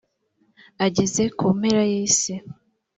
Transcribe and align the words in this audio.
ageze 0.85 1.23
ku 1.37 1.45
mpera 1.57 1.83
y’isi. 1.91 2.33